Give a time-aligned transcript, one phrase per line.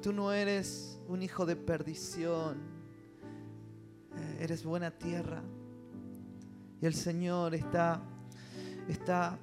[0.00, 2.58] tú no eres un hijo de perdición,
[4.16, 5.42] eh, eres buena tierra.
[6.80, 8.00] Y el Señor está,
[8.88, 9.38] está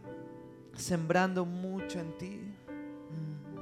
[0.75, 2.41] sembrando mucho en ti.
[3.11, 3.57] Mm.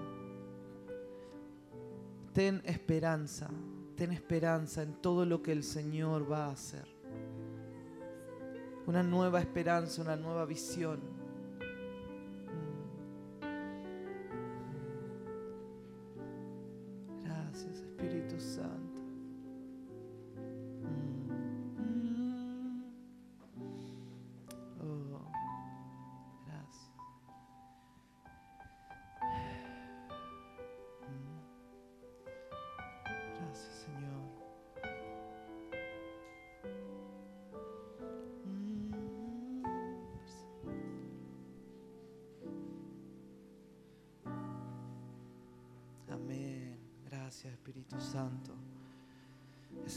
[2.34, 3.50] Ten esperanza,
[3.96, 6.88] ten esperanza en todo lo que el Señor va a hacer.
[8.88, 11.15] Una nueva esperanza, una nueva visión.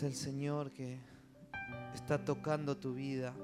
[0.08, 0.98] El Señor que
[1.92, 3.34] está tocando tu vida.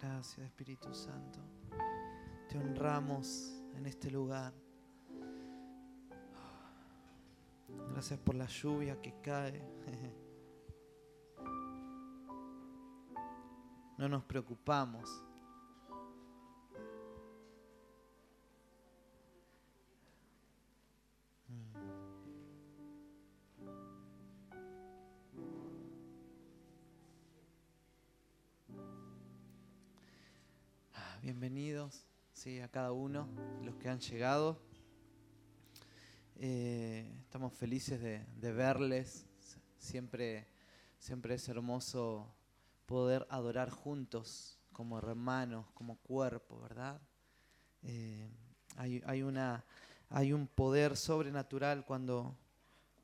[0.00, 1.38] Gracias Espíritu Santo.
[2.48, 4.52] Te honramos en este lugar.
[7.92, 9.62] Gracias por la lluvia que cae.
[13.98, 15.22] No nos preocupamos
[32.72, 33.28] cada uno,
[33.62, 34.58] los que han llegado.
[36.36, 39.26] Eh, estamos felices de, verles.
[39.78, 40.48] Siempre,
[40.98, 42.34] siempre es hermoso
[42.86, 46.98] poder adorar juntos como hermanos, como cuerpo, ¿verdad?
[47.82, 48.30] Eh,
[48.76, 49.66] hay, una,
[50.08, 52.38] hay un poder sobrenatural cuando,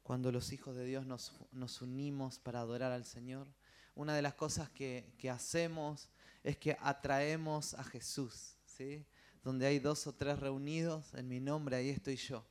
[0.03, 3.47] cuando los hijos de Dios nos, nos unimos para adorar al Señor.
[3.94, 6.09] Una de las cosas que, que hacemos
[6.42, 9.04] es que atraemos a Jesús, ¿sí?
[9.43, 12.44] Donde hay dos o tres reunidos en mi nombre, ahí estoy yo.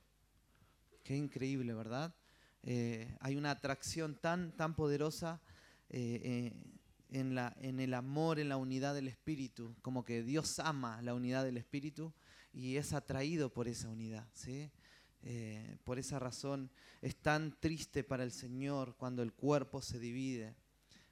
[1.03, 2.13] Qué increíble, ¿verdad?
[2.63, 5.39] Eh, hay una atracción tan, tan poderosa
[5.89, 6.53] eh, eh,
[7.11, 11.13] en, la, en el amor, en la unidad del Espíritu, como que Dios ama la
[11.13, 12.13] unidad del Espíritu
[12.51, 14.69] y es atraído por esa unidad, ¿sí?
[15.83, 16.69] por esa razón
[17.01, 20.55] es tan triste para el Señor cuando el cuerpo se divide,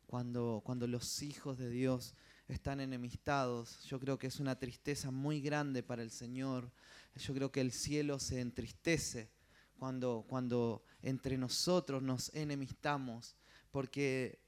[0.08, 2.16] cuando, cuando los hijos de Dios
[2.48, 3.84] están enemistados.
[3.86, 6.72] Yo creo que es una tristeza muy grande para el Señor.
[7.16, 9.30] Yo creo que el cielo se entristece
[9.78, 13.36] cuando, cuando entre nosotros nos enemistamos,
[13.72, 14.40] porque,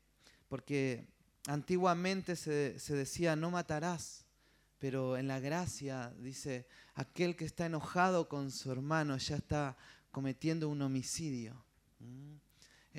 [0.47, 1.07] porque
[1.47, 4.25] antiguamente se, se decía no matarás,
[4.80, 9.78] pero en la gracia dice, aquel que está enojado con su hermano ya está
[10.12, 11.56] cometiendo un homicidio.
[12.00, 12.36] ¿Mm?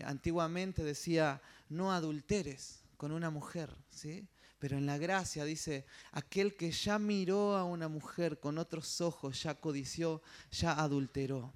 [0.04, 4.26] Antiguamente decía, no adulteres con una mujer, ¿sí?
[4.58, 9.42] Pero en la gracia dice, aquel que ya miró a una mujer con otros ojos,
[9.42, 10.20] ya codició,
[10.50, 11.52] ya adulteró.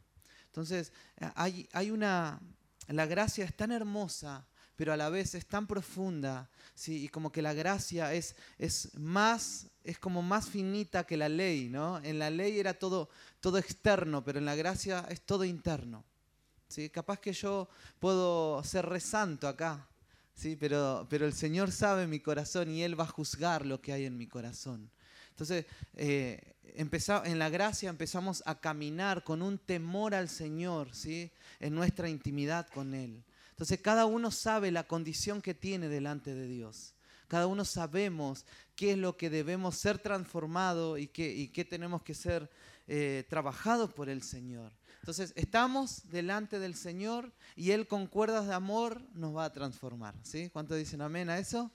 [0.46, 0.92] Entonces,
[1.34, 2.40] hay, hay una,
[2.88, 4.46] la gracia es tan hermosa,
[4.76, 7.04] pero a la vez es tan profunda, ¿sí?
[7.04, 11.68] y como que la gracia es, es más, es como más finita que la ley,
[11.68, 11.98] ¿no?
[12.02, 13.08] En la ley era todo,
[13.40, 16.04] todo externo, pero en la gracia es todo interno.
[16.68, 16.88] ¿sí?
[16.90, 19.88] Capaz que yo puedo ser resanto acá,
[20.34, 23.92] Sí, pero, pero el Señor sabe mi corazón y Él va a juzgar lo que
[23.92, 24.90] hay en mi corazón.
[25.30, 31.30] Entonces, eh, en la gracia empezamos a caminar con un temor al Señor, ¿sí?
[31.60, 33.24] En nuestra intimidad con Él.
[33.50, 36.94] Entonces, cada uno sabe la condición que tiene delante de Dios.
[37.28, 38.44] Cada uno sabemos
[38.74, 42.50] qué es lo que debemos ser transformado y qué, y qué tenemos que ser
[42.86, 44.72] eh, trabajados por el Señor.
[45.02, 50.14] Entonces, estamos delante del Señor y Él con cuerdas de amor nos va a transformar.
[50.22, 50.48] ¿sí?
[50.52, 51.72] ¿Cuántos dicen amén a eso?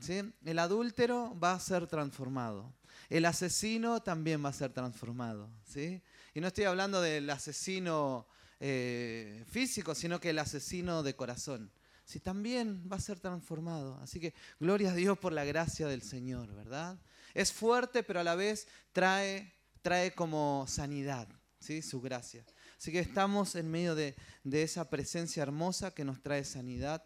[0.00, 0.22] ¿Sí?
[0.44, 2.74] El adúltero va a ser transformado.
[3.08, 5.48] El asesino también va a ser transformado.
[5.64, 6.02] ¿sí?
[6.34, 8.26] Y no estoy hablando del asesino
[8.58, 11.70] eh, físico, sino que el asesino de corazón.
[12.04, 14.00] Sí, también va a ser transformado.
[14.02, 16.98] Así que gloria a Dios por la gracia del Señor, ¿verdad?
[17.34, 21.28] Es fuerte, pero a la vez trae, trae como sanidad,
[21.60, 21.80] ¿sí?
[21.80, 22.44] Su gracia.
[22.78, 24.14] Así que estamos en medio de,
[24.50, 27.02] esa presencia hermosa que nos trae sanidad.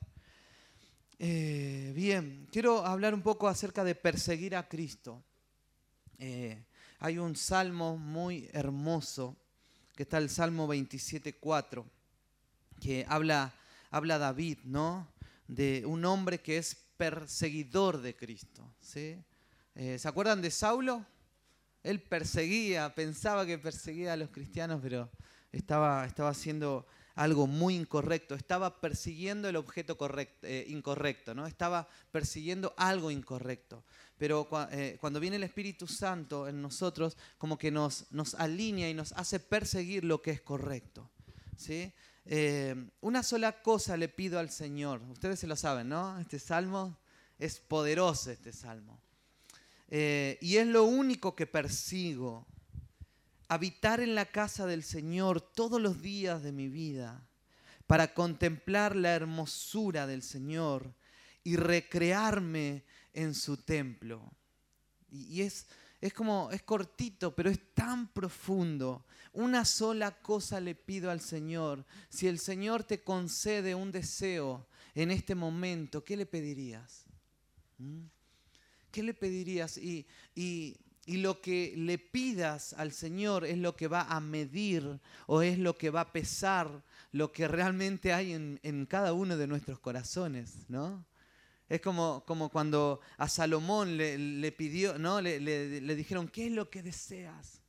[1.18, 5.22] Eh, bien, quiero hablar un poco acerca de perseguir a Cristo.
[6.18, 6.64] Eh,
[6.98, 9.36] hay un salmo muy hermoso,
[9.94, 11.84] que está el Salmo 27.4,
[12.80, 13.54] que habla,
[13.90, 15.12] habla David, ¿no?
[15.46, 18.74] De un hombre que es perseguidor de Cristo.
[18.94, 21.04] Eh, ¿Se acuerdan de Saulo?
[21.82, 25.10] él perseguía, pensaba que perseguía a los cristianos, pero
[25.52, 26.86] estaba, estaba haciendo
[27.18, 29.98] algo muy incorrecto, estaba persiguiendo el objeto
[30.42, 31.48] eh, incorrecto, ¿no?
[31.48, 33.84] estaba persiguiendo algo incorrecto.
[34.16, 38.94] Pero eh, cuando viene el Espíritu Santo en nosotros, como que nos, nos alinea y
[38.94, 41.10] nos hace perseguir lo que es correcto.
[41.56, 41.92] ¿sí?
[42.24, 45.02] Eh, una sola cosa le pido al Señor.
[45.10, 46.20] Ustedes se lo saben, ¿no?
[46.20, 46.96] Este salmo
[47.36, 49.00] es poderoso, este salmo.
[49.90, 52.46] y es lo único que persigo
[53.48, 57.26] habitar en la casa del Señor todos los días de mi vida,
[57.86, 60.94] para contemplar la hermosura del Señor
[61.42, 62.84] y recrearme
[63.14, 64.30] en su templo.
[65.10, 65.66] Y es,
[66.00, 69.06] es como, es cortito, pero es tan profundo.
[69.32, 71.86] Una sola cosa le pido al Señor.
[72.10, 77.06] Si el Señor te concede un deseo en este momento, ¿qué le pedirías?
[77.78, 78.04] ¿Mm?
[78.90, 79.78] ¿Qué le pedirías?
[79.78, 80.76] Y, y
[81.08, 85.58] y lo que le pidas al Señor es lo que va a medir o es
[85.58, 90.68] lo que va a pesar lo que realmente hay en, cada uno de nuestros corazones,
[90.68, 91.06] ¿no?
[91.70, 95.22] Es como, como cuando a Salomón le, pidió, ¿no?
[95.22, 97.62] Le, dijeron, ¿qué es lo que deseas?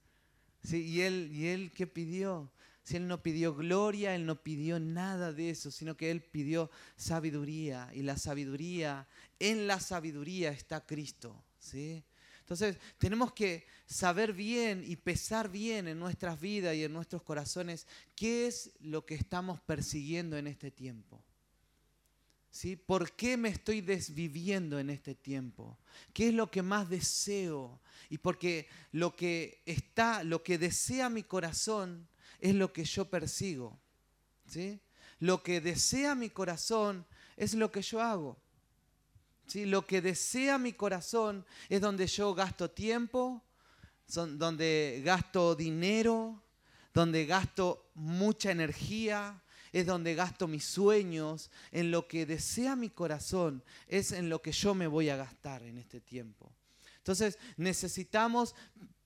[0.61, 0.85] ¿Sí?
[0.85, 2.51] Y, él, ¿Y él qué pidió?
[2.83, 6.69] Si él no pidió gloria, él no pidió nada de eso, sino que él pidió
[6.97, 7.89] sabiduría.
[7.93, 9.07] Y la sabiduría,
[9.39, 12.03] en la sabiduría está Cristo, ¿sí?
[12.49, 17.85] Entonces, tenemos que saber bien y pesar bien en nuestras vidas y en nuestros corazones
[18.15, 21.23] qué es lo que estamos persiguiendo en este tiempo.
[22.49, 22.75] ¿Sí?
[22.75, 25.77] ¿Por qué me estoy desviviendo en este tiempo?
[26.11, 27.79] ¿Qué es lo que más deseo?
[28.09, 32.07] Y porque lo que está, lo que desea mi corazón
[32.39, 33.79] es lo que yo persigo.
[34.47, 34.79] ¿Sí?
[35.19, 37.05] Lo que desea mi corazón
[37.37, 38.41] es lo que yo hago.
[39.53, 43.43] Lo que desea mi corazón es donde yo gasto tiempo,
[44.07, 46.41] donde gasto dinero,
[46.93, 49.41] donde gasto mucha energía,
[49.71, 54.51] es donde gasto mis sueños, en lo que desea mi corazón, es en lo que
[54.51, 56.51] yo me voy a gastar en este tiempo.
[56.97, 58.55] Entonces necesitamos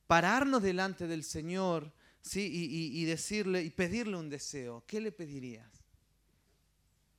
[0.08, 1.92] pararnos delante del Señor
[2.22, 2.50] ¿sí?
[2.52, 4.84] y, decirle y pedirle un deseo.
[4.88, 5.72] ¿Qué le pedirías?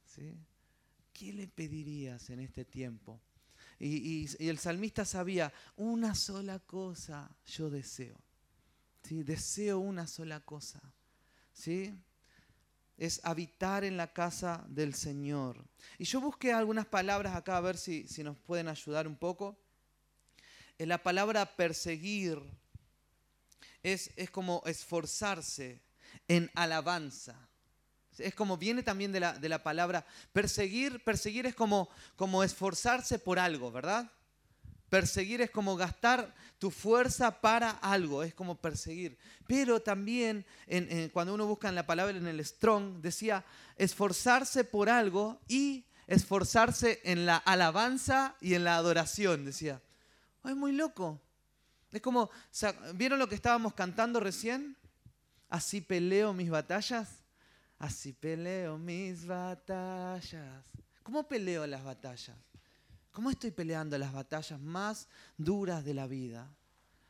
[0.06, 0.34] ¿Sí?
[1.14, 3.18] ¿Qué le pedirías en este tiempo?
[3.78, 8.20] Y, el salmista sabía, una sola cosa yo deseo.
[9.02, 9.22] ¿sí?
[9.22, 10.80] Deseo una sola cosa.
[11.52, 11.94] ¿sí?
[12.98, 15.64] Es habitar en la casa del Señor.
[15.98, 19.58] Y yo busqué algunas palabras acá a ver si, si nos pueden ayudar un poco.
[20.78, 22.40] En la palabra perseguir
[23.82, 25.80] es, es como esforzarse
[26.28, 27.48] en alabanza.
[28.18, 31.02] Es como viene también de la, palabra perseguir.
[31.02, 34.10] Perseguir es como, como esforzarse por algo, ¿verdad?
[34.88, 39.18] Perseguir es como gastar tu fuerza para algo, es como perseguir.
[39.46, 40.46] Pero también
[41.12, 43.44] cuando uno busca en la palabra en el Strong, decía
[43.76, 49.80] esforzarse por algo y esforzarse en la alabanza y en la adoración, decía.
[50.44, 51.20] es muy loco.
[51.90, 52.30] Es como,
[52.94, 54.76] ¿vieron lo que estábamos cantando recién?
[55.48, 57.23] Así peleo mis batallas.
[57.84, 60.64] Así peleo mis batallas.
[61.02, 62.34] ¿Cómo peleo las batallas?
[63.12, 65.06] ¿Cómo estoy peleando las batallas más
[65.36, 66.48] duras de la vida?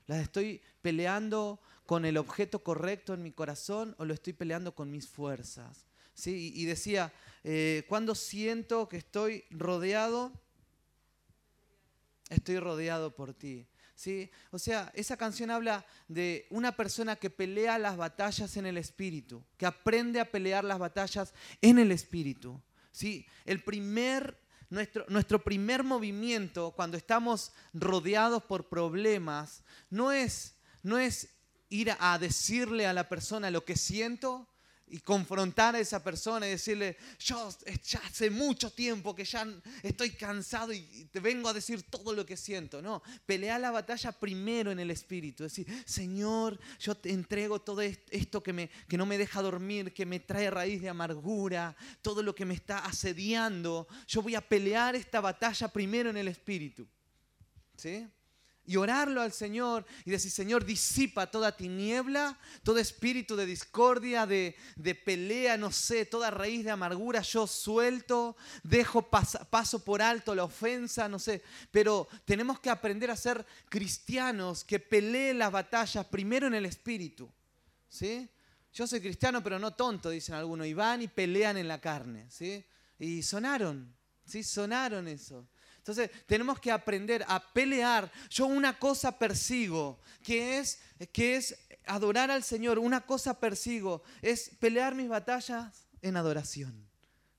[0.08, 4.90] ¿Las estoy peleando con el objeto correcto en mi corazón o lo estoy peleando con
[4.90, 5.87] mis fuerzas?
[6.12, 6.52] ¿Sí?
[6.56, 7.12] Y decía,
[7.44, 10.32] eh, cuando siento que estoy rodeado,
[12.30, 13.64] estoy rodeado por ti.
[13.94, 14.30] ¿Sí?
[14.50, 19.44] O sea, esa canción habla de una persona que pelea las batallas en el espíritu,
[19.56, 22.60] que aprende a pelear las batallas en el espíritu.
[22.90, 23.26] ¿sí?
[23.44, 24.38] El primer,
[24.70, 31.30] nuestro, nuestro primer movimiento cuando estamos rodeados por problemas no es, no es
[31.68, 34.48] ir a decirle a la persona lo que siento,
[34.94, 39.44] y confrontar a esa persona y decirle, yo ya hace mucho tiempo que ya
[39.82, 42.80] estoy cansado y te vengo a decir todo lo que siento.
[42.80, 45.42] No, pelea la batalla primero en el espíritu.
[45.42, 50.06] Decir, Señor, yo te entrego todo esto que, me, que no me deja dormir, que
[50.06, 53.88] me trae raíz de amargura, todo lo que me está asediando.
[54.06, 56.86] Yo voy a pelear esta batalla primero en el espíritu.
[57.76, 58.06] ¿Sí?
[58.66, 64.56] Y orarlo al Señor y decir, Señor, disipa toda tiniebla, todo espíritu de discordia, de,
[65.04, 71.09] pelea, no sé, toda raíz de amargura, yo suelto, dejo paso por alto la ofensa,
[71.09, 76.54] no sé, pero tenemos que aprender a ser cristianos que peleen las batallas primero en
[76.54, 77.30] el espíritu,
[77.88, 78.28] ¿sí?
[78.73, 82.26] Yo soy cristiano, pero no tonto, dicen algunos, y van y pelean en la carne,
[82.28, 82.64] ¿sí?
[82.99, 83.94] Y sonaron,
[84.25, 84.42] ¿sí?
[84.42, 85.47] Sonaron eso.
[85.84, 88.10] Entonces tenemos que aprender a pelear.
[88.30, 90.80] Yo una cosa persigo, que es,
[91.12, 92.78] que es adorar al Señor.
[92.78, 96.88] Una cosa persigo, es pelear mis batallas en adoración.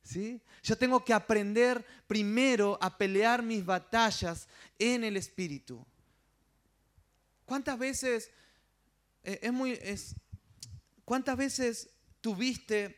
[0.03, 0.39] ¿Sí?
[0.61, 4.47] Yo tengo que aprender primero a pelear mis batallas
[4.77, 5.83] en el Espíritu.
[7.45, 8.29] ¿Cuántas veces
[9.23, 10.13] eh, es muy es,
[11.03, 11.89] cuántas veces
[12.21, 12.95] tuviste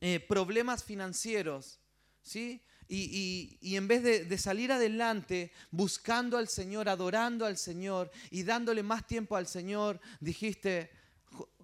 [0.00, 1.78] eh, problemas financieros,
[2.22, 2.62] ¿sí?
[2.88, 9.06] Y, en vez de, salir adelante buscando al Señor, adorando al Señor y dándole más
[9.06, 10.90] tiempo al Señor, dijiste,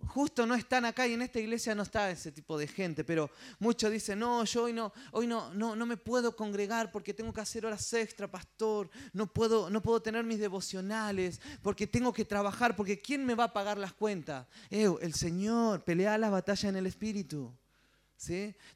[0.06, 3.30] justo no están acá y en esta iglesia no está ese tipo de gente, pero
[3.58, 7.40] muchos dicen, no, yo hoy no, hoy no, no, me puedo congregar porque tengo que
[7.40, 12.76] hacer horas extra, pastor, no puedo, no puedo tener mis devocionales porque tengo que trabajar,
[12.76, 14.46] porque ¿quién me va a pagar las cuentas?
[14.70, 17.54] el Señor, pelea la batalla en el Espíritu.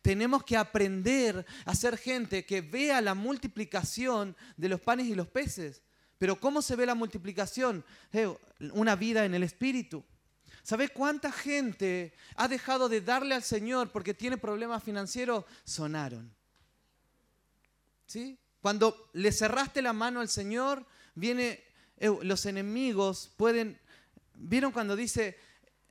[0.03, 5.29] Tenemos que aprender a ser gente que vea la multiplicación de los panes y los
[5.29, 5.83] peces.
[6.19, 7.85] Pero ¿cómo se ve la multiplicación?
[8.13, 8.33] Eh,
[8.73, 10.05] una vida en el Espíritu.
[10.63, 15.45] ¿Sabe cuánta gente ha dejado de darle al Señor porque tiene problemas financieros?
[15.65, 16.35] Sonaron.
[18.07, 18.39] ¿Sí?
[18.61, 20.85] Cuando le cerraste la mano al Señor,
[21.15, 21.63] viene,
[21.99, 23.79] eh, los enemigos pueden,
[24.35, 25.39] ¿vieron cuando dice,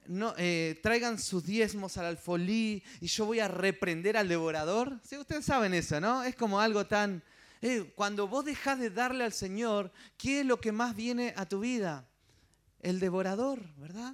[0.08, 5.00] no, eh, traigan sus diezmos al alfolí y yo voy a reprender al devorador.
[5.04, 6.24] Sí, ustedes saben eso, ¿no?
[6.24, 7.24] Es como algo tan...
[7.62, 11.46] Eh, cuando vos dejas de darle al Señor, ¿qué es lo que más viene a
[11.46, 12.08] tu vida?
[12.80, 14.14] El devorador, ¿verdad?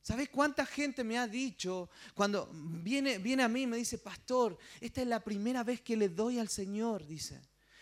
[0.00, 4.56] ¿Sabes cuánta gente me ha dicho cuando viene, viene a mí y me dice, pastor,
[4.80, 7.40] esta es la primera vez que le doy al Señor, dice.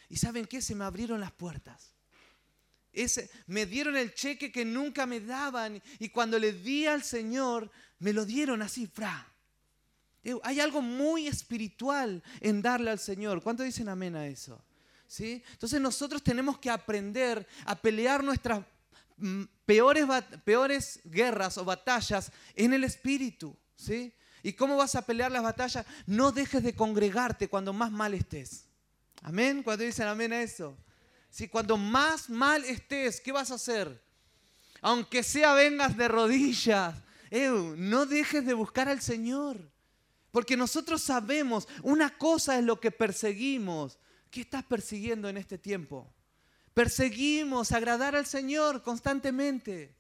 [0.09, 0.61] ¿Y saben qué?
[0.61, 1.94] Se me abrieron las puertas
[3.47, 8.13] me dieron el cheque que nunca me daban y cuando le di al Señor, me
[8.13, 9.31] lo dieron así, fra.
[10.43, 13.43] Hay algo muy espiritual en darle al Señor.
[13.43, 14.63] ¿Cuánto dicen amén a eso?
[15.07, 15.43] ¿Sí?
[15.53, 18.65] Entonces nosotros tenemos que aprender a pelear nuestras
[19.19, 20.07] mm, peores,
[20.45, 23.55] peores guerras o batallas en el Espíritu.
[23.77, 24.15] ¿sí?
[24.43, 25.87] ¿Y cómo vas a pelear las batallas?
[26.07, 28.67] No dejes de congregarte cuando más mal estés.
[29.23, 29.63] Amén.
[29.63, 30.77] Cuando dicen amén a eso.
[31.35, 34.01] Si cuando más mal estés, ¿qué vas a hacer?
[34.81, 36.95] Aunque sea vengas de rodillas,
[37.77, 39.69] no dejes de buscar al Señor.
[40.31, 43.99] Porque nosotros sabemos, una cosa es lo que perseguimos.
[44.31, 46.09] ¿Qué estás persiguiendo en este tiempo?
[46.73, 49.93] Perseguimos agradar al Señor constantemente.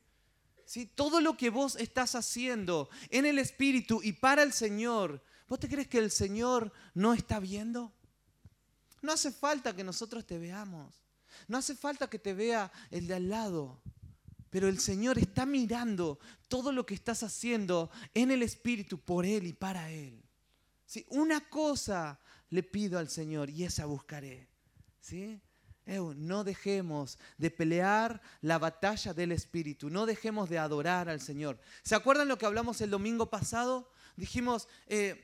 [0.64, 0.86] ¿Sí?
[0.86, 5.68] Todo lo que vos estás haciendo en el Espíritu y para el Señor, ¿vos te
[5.68, 7.92] crees que el Señor no está viendo?
[9.02, 11.03] No hace falta que nosotros te veamos.
[11.48, 13.80] No hace falta que te vea el de al lado,
[14.50, 19.46] pero el Señor está mirando todo lo que estás haciendo en el Espíritu por Él
[19.46, 20.22] y para Él.
[20.86, 21.04] ¿Sí?
[21.10, 24.48] Una cosa le pido al Señor y esa buscaré.
[25.00, 25.40] ¿Sí?
[25.86, 31.58] no dejemos de pelear la batalla del Espíritu, no dejemos de adorar al Señor.
[31.82, 33.90] ¿Se acuerdan lo que hablamos el domingo pasado?
[34.16, 35.22] Dijimos, eh,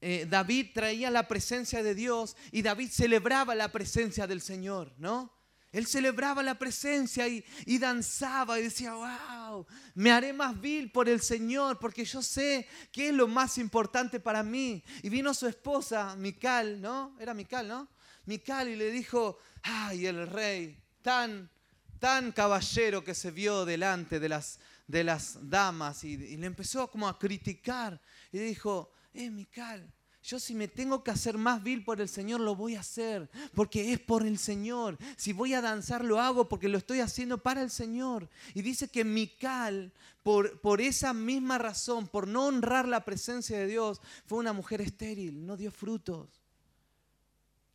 [0.00, 5.38] eh, David traía la presencia de Dios y David celebraba la presencia del Señor, ¿no?
[5.70, 7.44] Él celebraba la presencia y,
[7.78, 13.08] danzaba y decía, wow, me haré más vil por el Señor porque yo sé que
[13.08, 14.82] es lo más importante para mí.
[15.02, 17.14] Y vino su esposa, Mical, ¿no?
[17.20, 17.88] Era Mical, ¿no?
[18.24, 21.50] Mical y le dijo, ay, el rey, tan,
[21.98, 26.90] tan caballero que se vio delante de las, de las damas y, y le empezó
[26.90, 28.00] como a criticar
[28.32, 28.90] y dijo,
[29.24, 32.74] eh, Mical, yo si me tengo que hacer más vil por el Señor, lo voy
[32.74, 34.98] a hacer, porque es por el Señor.
[35.16, 38.28] Si voy a danzar, lo hago porque lo estoy haciendo para el Señor.
[38.52, 43.68] Y dice que Mical, por, por esa misma razón, por no honrar la presencia de
[43.68, 46.28] Dios, fue una mujer estéril, no dio frutos.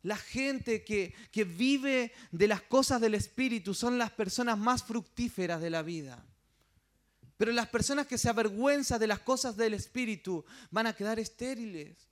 [0.02, 5.60] La gente que, que vive de las cosas del Espíritu son las personas más fructíferas
[5.60, 6.24] de la vida.
[7.36, 12.08] Pero las personas que se avergüenzan de las cosas del Espíritu van a quedar estériles.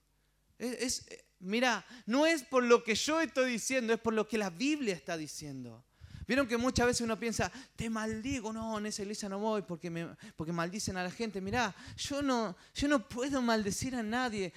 [0.58, 1.06] Es,
[1.38, 4.94] mira, no es por lo que yo estoy diciendo, es por lo que la Biblia
[4.94, 5.84] está diciendo.
[6.26, 10.08] Vieron que muchas veces uno piensa, te maldigo, no, en esa iglesia no voy porque,
[10.36, 11.40] porque maldicen a la gente.
[11.40, 14.52] Mirá, yo no, yo no puedo maldecir a nadie.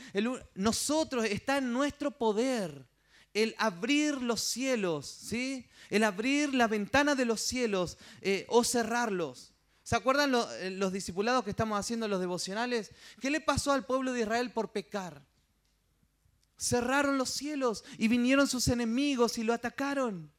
[0.54, 2.86] nosotros está en nuestro poder
[3.34, 5.68] el abrir los cielos, ¿sí?
[5.90, 9.55] El abrir la ventana de los cielos eh, o cerrarlos.
[9.86, 12.90] ¿Se acuerdan eh, los discipulados que estamos haciendo los devocionales?
[13.22, 15.22] ¿Qué le pasó al pueblo de Israel por pecar?
[16.58, 20.32] Cerraron los cielos y vinieron sus enemigos y lo atacaron.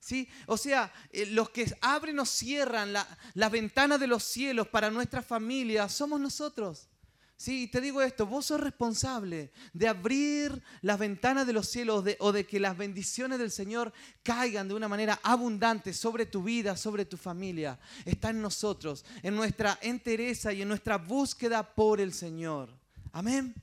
[0.00, 0.28] ¿Sí?
[0.46, 5.22] O sea, eh, los que abren o cierran la, ventana de los cielos para nuestra
[5.22, 6.90] familia somos nosotros.
[7.36, 12.32] Sí, te digo esto, vos sos responsable de abrir las ventanas de los cielos o
[12.32, 17.04] de que las bendiciones del Señor caigan de una manera abundante sobre tu vida, sobre
[17.04, 17.78] tu familia.
[18.04, 22.70] Está en nosotros, en nuestra entereza y en nuestra búsqueda por el Señor.
[23.12, 23.54] Amén.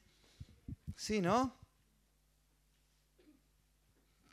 [0.97, 1.55] Sí, ¿no?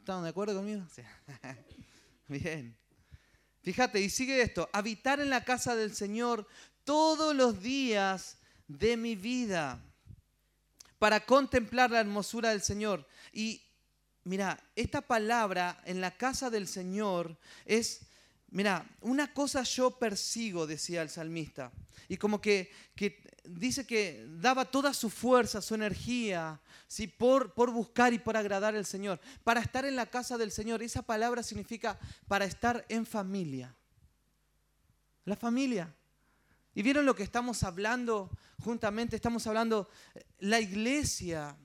[0.00, 0.82] ¿Están de acuerdo conmigo?
[0.92, 1.02] Sí.
[2.28, 2.76] Bien.
[3.62, 6.46] Fíjate, y sigue esto, habitar en la casa del Señor
[6.84, 8.37] todos los días
[8.68, 9.82] de mi vida
[10.98, 13.06] para contemplar la hermosura del Señor.
[13.32, 13.62] Y
[14.24, 18.02] mira, esta palabra en la casa del Señor es,
[18.50, 21.72] mira, una cosa yo persigo, decía el salmista.
[22.08, 27.06] Y como que, que dice que daba toda su fuerza, su energía, ¿sí?
[27.06, 29.20] por, por buscar y por agradar al Señor.
[29.44, 33.74] Para estar en la casa del Señor, esa palabra significa para estar en familia.
[35.24, 35.94] La familia.
[36.78, 38.30] ¿Y vieron lo que estamos hablando
[38.62, 39.16] juntamente?
[39.16, 41.56] Estamos hablando, eh, la iglesia.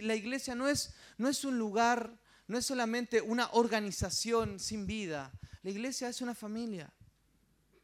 [0.00, 5.30] La iglesia no es, no es un lugar, no es solamente una organización sin vida.
[5.62, 6.90] La iglesia es una familia.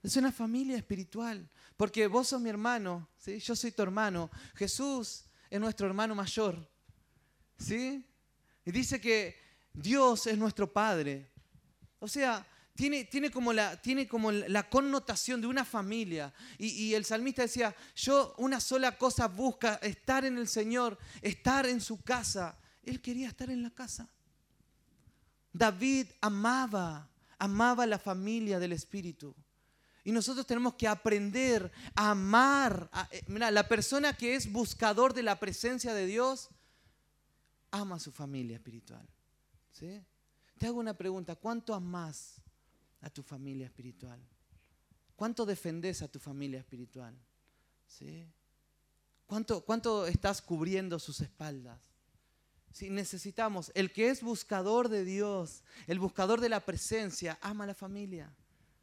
[0.03, 1.47] Es una familia espiritual.
[1.77, 3.41] Porque vos sos mi hermano, ¿sí?
[3.41, 4.31] yo soy tu hermano.
[4.55, 6.67] Jesús es nuestro hermano mayor.
[7.59, 8.03] ¿sí?
[8.65, 9.37] Y dice que
[9.75, 11.31] Dios es nuestro Padre.
[11.99, 12.47] O sea,
[12.79, 16.33] tiene, como, la, tiene como la connotación de una familia.
[16.59, 21.81] Y, el salmista decía, yo una sola cosa busca, estar en el Señor, estar en
[21.81, 22.57] su casa.
[22.85, 24.09] Él quería estar en la casa.
[25.53, 29.35] David amaba, amaba la familia del Espíritu.
[30.05, 32.89] Y nosotros tenemos que aprender a amar.
[33.11, 36.49] Eh, mira, la persona que es buscador de la presencia de Dios,
[37.73, 39.07] ama a su familia espiritual.
[39.73, 40.01] ¿sí?
[40.59, 42.41] Te hago una pregunta, ¿cuánto amas
[43.01, 44.21] a tu familia espiritual?
[45.17, 47.15] ¿Cuánto defendes a tu familia espiritual?
[49.27, 51.81] ¿Cuánto, ¿Cuánto estás cubriendo sus espaldas?
[52.73, 57.69] Si necesitamos, el que es buscador de Dios, el buscador de la presencia, ama a
[57.69, 58.33] la familia,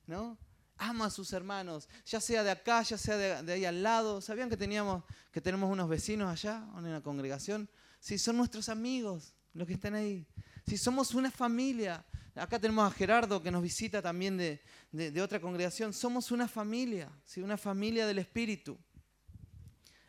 [0.08, 0.38] ¿no?
[0.78, 4.20] Ama a sus hermanos, ya sea de acá, ya sea de, ahí al lado.
[4.20, 7.70] ¿Sabían que, teníamos, que tenemos unos vecinos allá, en una congregación?
[8.00, 10.28] Si son nuestros amigos los que están ahí.
[10.68, 15.94] Si somos una familia, Acá tenemos a Gerardo que nos visita también de, otra congregación.
[15.94, 17.40] Somos una familia, ¿sí?
[17.42, 18.78] una familia del Espíritu.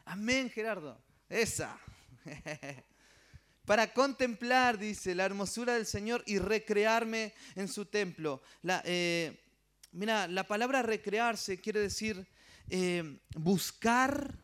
[0.05, 1.01] Amén, Gerardo.
[1.29, 1.79] Esa.
[3.65, 8.43] Para contemplar, dice, la hermosura del Señor y recrearme en su templo.
[8.63, 9.41] La, eh,
[9.93, 12.27] mira, la palabra recrearse quiere decir
[12.69, 14.35] eh, buscar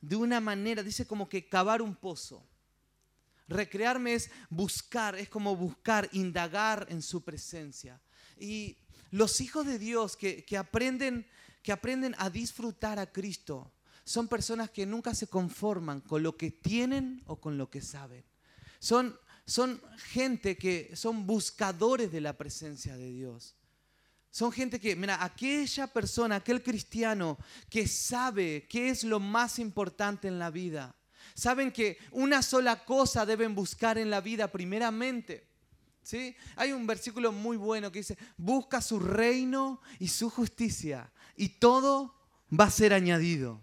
[0.00, 2.46] de una manera, dice como que cavar un pozo.
[3.48, 8.00] Recrearme es buscar, es como buscar, indagar en su presencia.
[8.38, 8.78] Y
[9.10, 11.26] los hijos de Dios que, aprenden,
[11.62, 13.72] que aprenden a disfrutar a Cristo
[14.04, 18.24] son personas que nunca se conforman con lo que tienen o con lo que saben.
[18.78, 19.80] Son, son
[20.12, 23.54] gente que son buscadores de la presencia de Dios.
[24.30, 27.38] Son gente que, mira, aquella persona, aquel cristiano
[27.70, 30.96] que sabe qué es lo más importante en la vida,
[31.34, 35.48] saben que una sola cosa deben buscar en la vida primeramente.
[36.02, 36.36] ¿Sí?
[36.56, 42.14] Hay un versículo muy bueno que dice, busca su reino y su justicia y todo
[42.58, 43.62] va a ser añadido.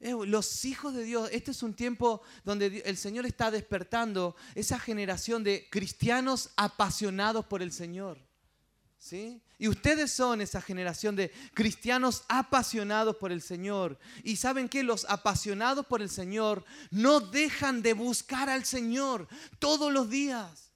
[0.00, 4.78] Eh, los hijos de Dios, este es un tiempo donde el Señor está despertando esa
[4.78, 8.18] generación de cristianos apasionados por el Señor.
[9.00, 9.40] ¿Sí?
[9.58, 13.98] Y ustedes son esa generación de cristianos apasionados por el Señor.
[14.22, 19.26] Y saben que los apasionados por el Señor no dejan de buscar al Señor
[19.58, 20.70] todos los días.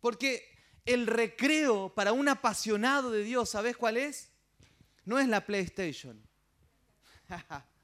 [0.00, 0.46] Porque
[0.84, 4.28] el recreo para un apasionado de Dios, ¿sabes cuál es?
[5.06, 6.22] No es la PlayStation.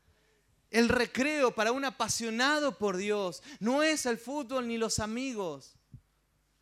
[0.70, 5.79] El recreo para un apasionado por Dios no es el fútbol ni los amigos.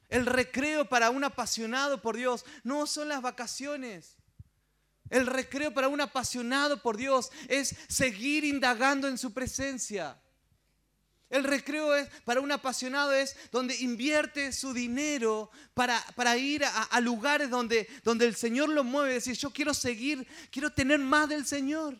[0.08, 4.16] El recreo para un apasionado por Dios no son las vacaciones.
[5.10, 10.18] El recreo para un apasionado por Dios es seguir indagando en su presencia.
[11.30, 17.00] El recreo es, para un apasionado es donde invierte su dinero para, para ir a,
[17.00, 19.14] lugares donde, donde el Señor lo mueve.
[19.14, 21.98] Decir, yo quiero seguir, quiero tener más del Señor.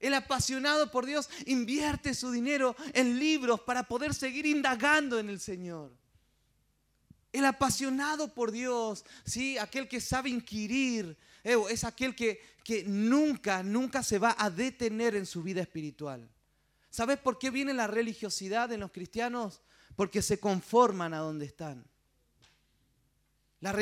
[0.00, 5.38] El apasionado por Dios invierte su dinero en libros para poder seguir indagando en el
[5.38, 5.99] Señor.
[7.32, 9.56] El apasionado por Dios, ¿sí?
[9.58, 15.26] aquel que sabe inquirir, es aquel que, que nunca, nunca se va a detener en
[15.26, 16.28] su vida espiritual.
[16.90, 19.62] ¿Sabes por qué viene la religiosidad en los cristianos?
[19.94, 21.84] Porque se conforman a donde están.
[23.60, 23.76] La,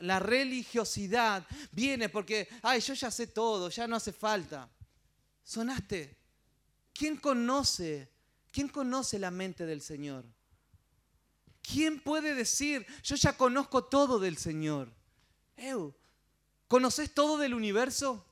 [0.00, 4.68] la religiosidad viene porque, ay, yo ya sé todo, ya no hace falta.
[5.44, 6.16] Sonaste.
[6.92, 8.10] ¿Quién conoce?
[8.50, 10.24] ¿Quién conoce la mente del Señor?
[11.70, 14.92] ¿Quién puede decir, yo ya conozco todo del Señor?
[16.66, 18.24] ¿Conoces todo del universo?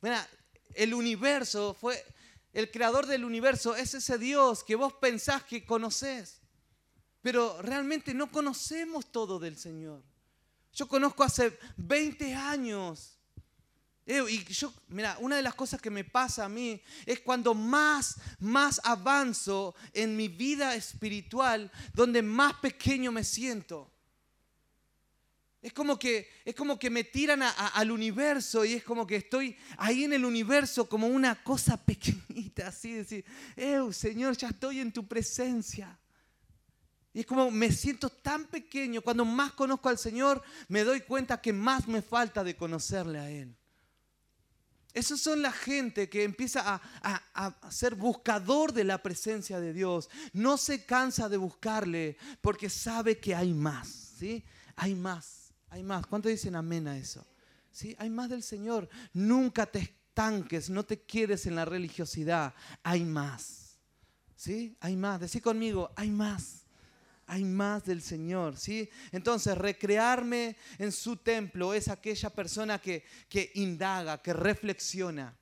[0.00, 0.28] Mira,
[0.74, 2.02] el universo fue,
[2.52, 6.40] el creador del universo es ese Dios que vos pensás que conoces.
[7.22, 10.02] Pero realmente no conocemos todo del Señor.
[10.72, 13.19] Yo conozco hace 20 años.
[14.10, 18.16] Y yo, mira, una de las cosas que me pasa a mí es cuando más,
[18.40, 23.88] más avanzo en mi vida espiritual, donde más pequeño me siento.
[25.62, 29.56] Es como que, es como que me tiran al universo y es como que estoy
[29.76, 33.24] ahí en el universo como una cosa pequeñita, así, decir,
[33.92, 35.96] Señor, ya estoy en tu presencia.
[37.12, 41.40] Y es como me siento tan pequeño, cuando más conozco al Señor, me doy cuenta
[41.40, 43.54] que más me falta de conocerle a Él.
[44.92, 50.10] Esos son la gente que empieza a, a, ser buscador de la presencia de Dios.
[50.32, 53.88] No se cansa de buscarle porque sabe que hay más.
[54.18, 54.44] ¿sí?
[54.76, 56.06] Hay más, hay más.
[56.06, 57.26] ¿Cuántos dicen amén a eso?
[57.70, 57.94] ¿Sí?
[57.98, 58.88] Hay más del Señor.
[59.12, 62.54] Nunca te estanques, no te quedes en la religiosidad.
[62.82, 63.78] Hay más.
[64.36, 64.76] ¿Sí?
[64.80, 65.20] Hay más.
[65.20, 66.59] Decí conmigo, hay más
[67.30, 68.90] hay más del Señor, ¿sí?
[69.12, 75.38] Entonces, recrearme en su templo es aquella persona que, que indaga, que reflexiona.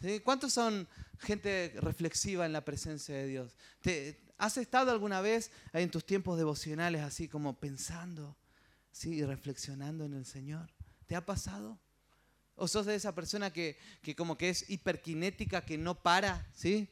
[0.00, 0.20] ¿sí?
[0.20, 3.54] ¿Cuántos son gente reflexiva en la presencia de Dios?
[3.82, 8.38] ¿Te, ¿Has estado alguna vez en tus tiempos devocionales así como pensando,
[8.90, 9.16] ¿sí?
[9.16, 10.72] Y reflexionando en el Señor?
[11.06, 11.78] ¿Te ha pasado?
[12.54, 16.88] ¿O sos de esa persona que, que como que es hiperkinética, que no para, ¿sí?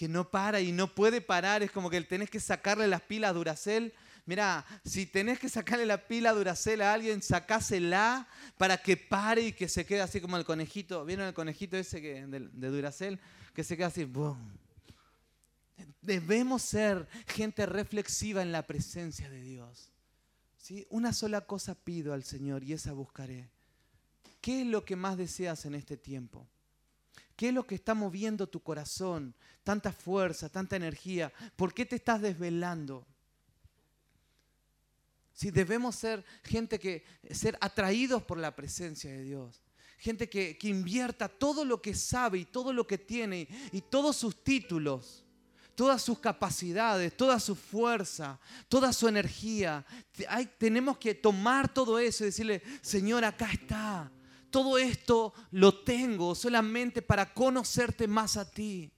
[0.00, 1.62] Que no para y no puede parar.
[1.62, 3.92] Es como que tenés que sacarle las pilas a Duracel.
[4.24, 9.42] Mira, si tenés que sacarle la pila a Duracel a alguien, sacásela para que pare
[9.42, 11.04] y que se quede así como el conejito.
[11.04, 13.20] ¿Vieron el conejito ese que, de, Duracel?
[13.52, 14.04] Que se queda así.
[14.04, 14.38] ¡boom!
[16.00, 19.92] Debemos ser gente reflexiva en la presencia de Dios.
[20.56, 20.86] ¿Sí?
[20.88, 23.50] Una sola cosa pido al Señor y esa buscaré.
[24.40, 26.48] ¿Qué es lo que más deseas en este tiempo?
[27.40, 29.34] ¿Qué es lo que está moviendo tu corazón?
[29.64, 31.32] Tanta fuerza, tanta energía.
[31.56, 33.06] ¿Por qué te estás desvelando?
[35.32, 39.62] Si debemos ser gente que ser atraídos por la presencia de Dios.
[39.96, 44.16] Gente que, que invierta todo lo que sabe y todo lo que tiene y todos
[44.16, 45.24] sus títulos
[45.74, 49.82] todas sus capacidades, toda su fuerza, toda su energía.
[50.58, 54.12] tenemos que tomar todo eso y decirle, Señor, acá está
[54.50, 58.90] todo esto lo tengo solamente para conocerte más a ti.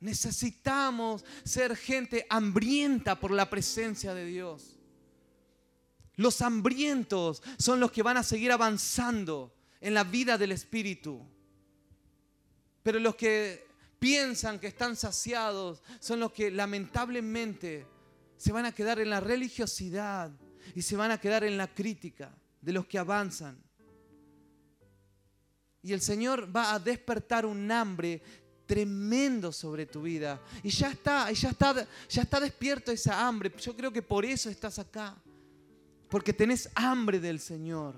[0.00, 4.78] Necesitamos ser gente hambrienta por la presencia de Dios.
[6.16, 11.26] Los hambrientos son los que van a seguir avanzando en la vida del Espíritu.
[12.82, 13.66] Pero los que
[13.98, 17.86] piensan que están saciados son los que lamentablemente
[18.36, 20.30] se van a quedar en la religiosidad
[20.74, 22.30] y se van a quedar en la crítica
[22.64, 23.62] de los que avanzan.
[25.82, 28.22] Y el Señor va a despertar un hambre
[28.64, 30.40] tremendo sobre tu vida.
[30.62, 33.52] Y ya está, ya está, ya está despierto esa hambre.
[33.60, 35.14] Yo creo que por eso estás acá.
[36.08, 37.96] Porque tenés hambre del Señor.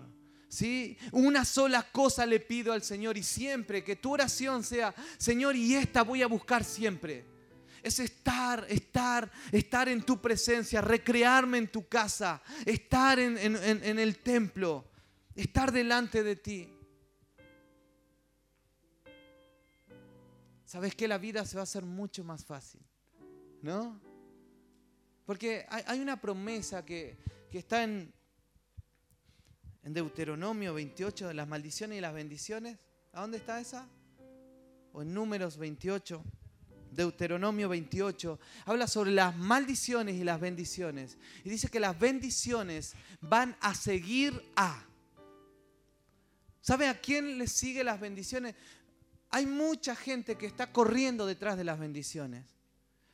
[0.48, 0.96] ¿Sí?
[1.12, 5.74] Una sola cosa le pido al Señor y siempre que tu oración sea, Señor, y
[5.74, 7.36] esta voy a buscar siempre
[7.83, 13.39] es estar, estar, estar en tu presencia, recrearme en tu casa, estar en,
[13.99, 14.91] el templo,
[15.35, 16.73] estar delante de ti.
[20.65, 22.81] ¿Sabes que La vida se va a hacer mucho más fácil,
[23.62, 24.01] ¿no?
[25.25, 27.19] Porque hay, una promesa que,
[27.53, 28.12] está en,
[29.83, 32.79] en Deuteronomio 28 de las maldiciones y las bendiciones.
[33.12, 33.89] ¿A dónde está esa?
[34.93, 36.23] O en Números 28.
[36.96, 41.18] Deuteronomio 28, habla sobre las maldiciones y las bendiciones.
[41.44, 44.82] Y dice que las bendiciones van a seguir a.
[46.61, 48.54] ¿Sabe a quién le sigue las bendiciones?
[49.30, 52.44] Hay mucha gente que está corriendo detrás de las bendiciones.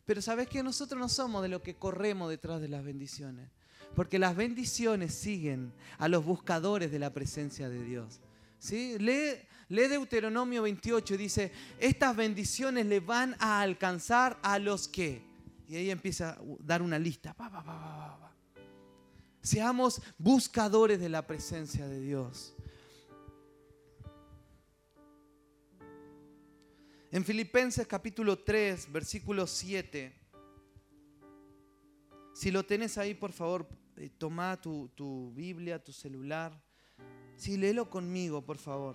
[0.04, 3.50] Pero sabes que nosotros no somos de los que corremos detrás de las bendiciones.
[3.94, 8.20] Porque las bendiciones siguen a los buscadores de la presencia de Dios.
[8.62, 8.96] ¿Sí?
[9.01, 9.40] Lee
[9.72, 15.22] Lee Deuteronomio 28 y dice, estas bendiciones le van a alcanzar a los que.
[15.66, 17.35] Y ahí empieza a dar una lista.
[19.40, 22.55] Seamos buscadores de la presencia de Dios.
[27.11, 30.14] En Filipenses capítulo 3, versículo 7.
[32.35, 36.62] Si lo tenés ahí, por favor, eh, toma tu, tu Biblia, tu celular.
[37.42, 38.94] Sí, léelo conmigo, por favor.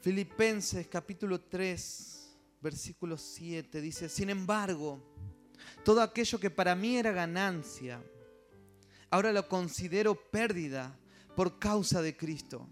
[0.00, 5.00] Filipenses capítulo 3, versículo 7 dice, sin embargo,
[5.84, 8.02] todo aquello que para mí era ganancia,
[9.08, 10.98] ahora lo considero pérdida
[11.36, 12.68] por causa de Cristo.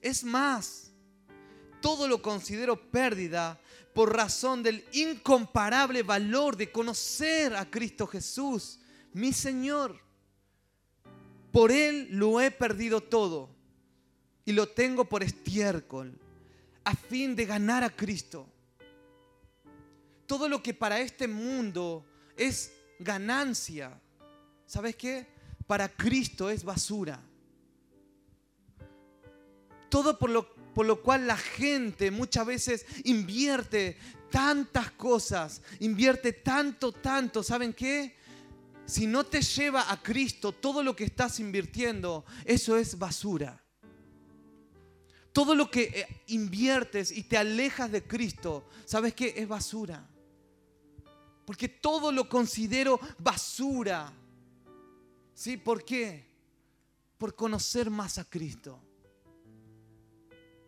[0.00, 0.85] Es más,
[1.86, 3.60] todo lo considero pérdida
[3.94, 8.80] por razón del incomparable valor de conocer a Cristo Jesús,
[9.12, 9.96] mi Señor.
[11.52, 13.50] Por Él lo he perdido todo
[14.44, 16.18] y lo tengo por estiércol
[16.82, 18.48] a fin de ganar a Cristo.
[20.26, 22.04] Todo lo que para este mundo
[22.36, 23.96] es ganancia,
[24.66, 25.28] ¿sabes qué?
[25.68, 27.22] Para Cristo es basura.
[29.88, 33.96] Todo por lo, por lo cual la gente muchas veces invierte
[34.30, 38.14] tantas cosas, invierte tanto, tanto, ¿saben qué?
[38.84, 43.62] Si no te lleva a Cristo, todo lo que estás invirtiendo, eso es basura
[45.32, 49.34] todo lo que eh, inviertes y te alejas de Cristo, ¿sabes qué?
[49.36, 50.06] Es basura.
[51.46, 54.12] Porque todo lo considero basura.
[55.34, 55.58] ¿Sí?
[55.58, 56.26] ¿Por qué?
[57.18, 58.80] Por conocer más a Cristo.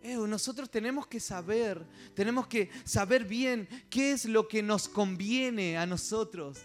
[0.02, 1.84] Nosotros tenemos que saber,
[2.14, 6.58] tenemos que saber bien qué es lo que nos conviene a nosotros.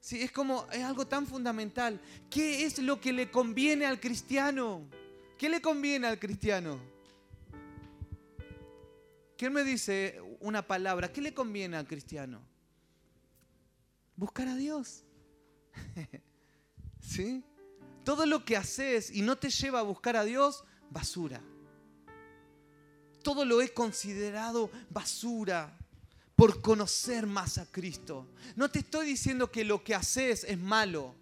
[0.00, 2.00] Sí, es como, es algo tan fundamental.
[2.30, 4.82] ¿Qué es lo que le conviene al cristiano?
[5.36, 6.80] ¿Qué le conviene al cristiano?
[9.36, 11.12] ¿Quién me dice una palabra?
[11.12, 12.40] ¿Qué le conviene al cristiano?
[14.16, 15.04] Buscar a Dios.
[17.00, 17.44] ¿Sí?
[18.02, 21.40] Todo lo que haces y no te lleva a buscar a Dios, basura.
[23.22, 25.76] Todo lo he considerado basura
[26.36, 28.26] por conocer más a Cristo.
[28.56, 31.14] No te estoy diciendo que lo que haces es malo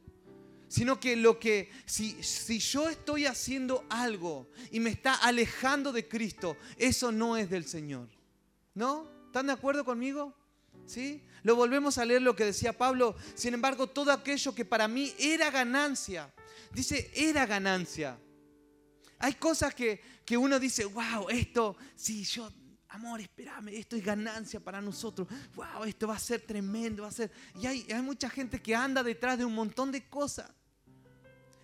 [0.68, 6.08] sino que lo que, si, si yo estoy haciendo algo y me está alejando de
[6.08, 8.08] Cristo, eso no es del Señor.
[8.74, 9.08] ¿No?
[9.26, 10.34] ¿Están de acuerdo conmigo?
[10.86, 11.22] ¿Sí?
[11.42, 13.16] Lo volvemos a leer lo que decía Pablo.
[13.34, 16.32] Sin embargo, todo aquello que para mí era ganancia,
[16.72, 18.18] dice, era ganancia.
[19.18, 22.50] Hay cosas que, que uno dice, wow, esto, si yo
[22.88, 25.28] amor, espérame, esto es ganancia para nosotros.
[25.54, 27.30] Wow, esto va a ser tremendo, va a ser.
[27.60, 30.50] Y hay, hay mucha gente que anda detrás de un montón de cosas.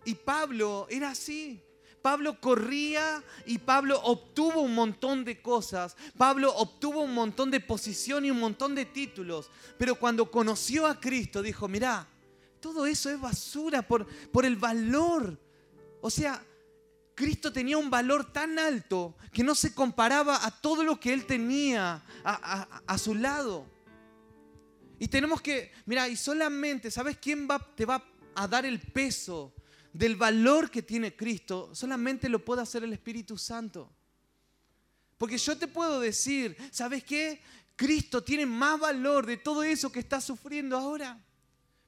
[0.05, 1.62] Y Pablo era así.
[2.03, 5.97] Pablo corría y Pablo obtuvo un montón de cosas.
[6.19, 9.51] Pablo obtuvo un montón de posición y un montón de títulos.
[9.79, 12.09] Pero cuando conoció a Cristo dijo, mira,
[12.61, 15.41] todo eso es basura por, por el valor.
[16.01, 16.45] O sea,
[17.23, 21.25] Cristo tenía un valor tan alto que no se comparaba a todo lo que él
[21.25, 23.65] tenía a, su lado.
[24.99, 28.05] Y tenemos que, mira, y solamente, ¿sabes quién va, te va
[28.35, 29.55] a dar el peso
[29.93, 33.89] del valor que tiene Cristo, solamente lo puede hacer el Espíritu Santo.
[35.17, 37.41] Porque yo te puedo decir, ¿sabes qué?
[37.77, 41.25] Cristo tiene más valor de todo eso que estás sufriendo ahora.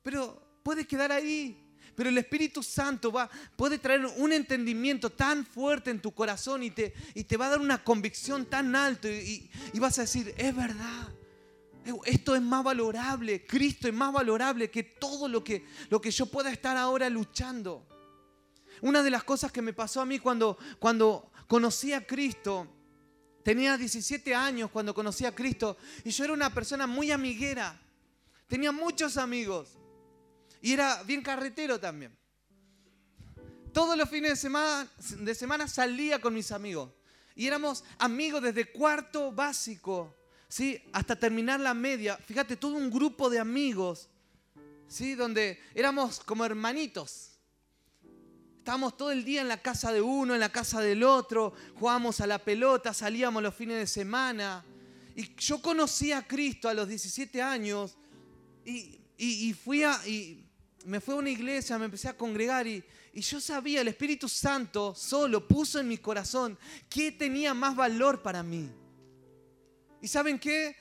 [0.01, 1.61] Pero puedes quedar ahí.
[1.95, 6.71] Pero el Espíritu Santo va, puede traer un entendimiento tan fuerte en tu corazón y
[6.71, 10.35] te, y te va a dar una convicción tan alta y, y vas a decir,
[10.37, 11.09] es verdad.
[12.07, 16.27] Esto es más valorable, Cristo es más valorable que todo lo que, lo que yo
[16.27, 17.87] pueda estar ahora luchando.
[18.81, 22.67] Una de las cosas que me pasó a mí cuando, cuando conocí a Cristo,
[23.43, 27.79] tenía 17 años cuando conocí a Cristo y yo era una persona muy amiguera.
[28.49, 29.79] Tenía muchos amigos
[30.65, 32.17] y era bien carretero también.
[33.71, 36.91] Todos los fines de semana, de semana salía con mis amigos
[37.37, 40.17] y éramos amigos desde cuarto básico,
[40.49, 40.83] ¿sí?
[40.95, 42.17] hasta terminar la media.
[42.17, 44.09] Fíjate, todo un grupo de amigos,
[44.89, 45.15] ¿sí?
[45.15, 47.33] donde éramos como hermanitos.
[48.57, 52.23] Estábamos todo el día en la casa de uno, en la casa del otro, jugábamos
[52.23, 54.65] a la pelota, salíamos los fines de semana.
[55.15, 57.99] Y yo conocí a Cristo a los 17 años
[58.65, 60.44] y, fui a, y
[60.85, 64.95] me fui a una iglesia, me empecé a congregar y, yo sabía, el Espíritu Santo
[64.95, 68.71] solo puso en mi corazón qué tenía más valor para mí.
[70.01, 70.77] ¿Y saben qué?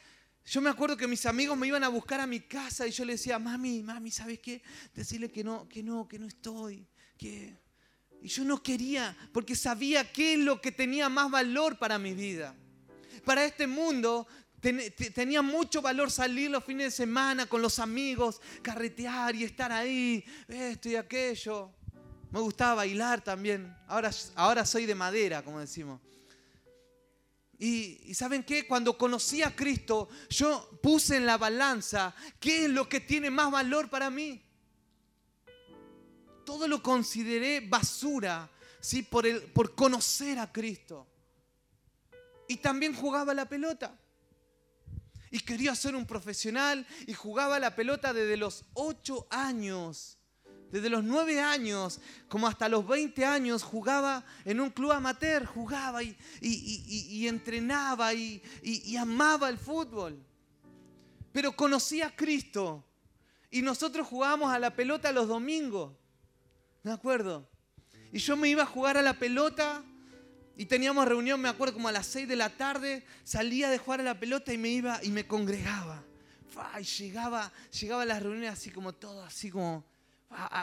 [0.45, 3.05] Yo me acuerdo que mis amigos me iban a buscar a mi casa y yo
[3.05, 4.61] le decía, mami, mami, ¿sabes qué?
[4.93, 6.85] Decirle que no, que no, que no estoy,
[7.17, 7.63] que
[8.23, 12.13] y yo no quería, porque sabía qué es lo que tenía más valor para mi
[12.13, 12.55] vida.
[13.25, 14.25] Para este mundo
[15.13, 20.23] tenía mucho valor salir los fines de semana con los amigos, carretear y estar ahí,
[20.47, 21.71] esto y aquello.
[22.31, 23.75] Me gustaba bailar también.
[23.87, 25.99] Ahora, ahora soy de madera, como decimos.
[27.59, 28.65] Y, ¿saben qué?
[28.65, 33.51] Cuando conocí a Cristo, yo puse en la balanza qué es lo que tiene más
[33.51, 34.41] valor para mí.
[36.45, 38.49] Todo lo consideré basura,
[38.79, 39.03] ¿sí?
[39.03, 41.07] Por, el, por conocer a Cristo.
[42.47, 43.97] Y también jugaba la pelota.
[45.33, 50.19] Y quería ser un profesional y jugaba la pelota desde los ocho años
[50.71, 56.01] desde los nueve años como hasta los 20 años jugaba en un club amateur, jugaba
[56.01, 58.41] y, y, entrenaba y,
[58.97, 60.23] amaba el fútbol.
[61.31, 62.83] Pero conocía a Cristo
[63.51, 65.93] y nosotros jugábamos a la pelota los domingos,
[66.81, 67.47] ¿me acuerdo?
[68.11, 69.83] Y yo me iba a jugar a la pelota
[70.57, 74.01] y teníamos reunión, me acuerdo, como a las 6 de la tarde, salía de jugar
[74.01, 76.03] a la pelota y me iba y me congregaba.
[76.79, 79.83] Y llegaba, llegaba a las reuniones así como todo, así como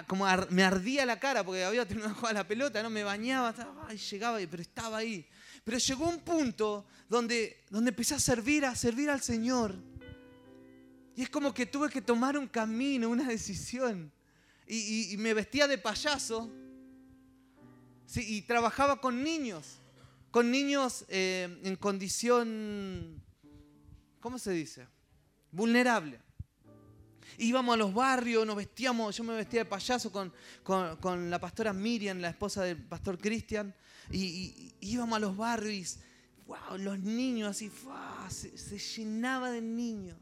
[0.06, 2.90] como me ardía la cara porque había terminado de jugar la pelota, ¿no?
[2.90, 3.54] Me bañaba,
[3.92, 5.26] y llegaba, pero estaba ahí.
[5.64, 9.74] Pero llegó un punto donde, donde empecé a servir, a servir al Señor.
[11.14, 14.10] Y es como que tuve que tomar un camino, una decisión.
[14.66, 16.50] Y, me vestía de payaso.
[18.16, 19.78] Y trabajaba con niños.
[20.30, 23.22] Con niños eh, en condición,
[24.20, 24.86] ¿cómo se dice?
[25.50, 26.20] Vulnerable
[27.40, 31.72] íbamos a los barrios, nos vestíamos, yo me vestía de payaso con, con, la pastora
[31.72, 33.74] Miriam, la esposa del pastor Cristian,
[34.10, 35.98] y, íbamos a los barrios
[36.46, 37.70] wow, los niños así,
[38.28, 40.18] se, se, llenaba de niños.